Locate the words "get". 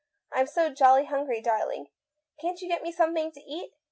2.67-2.81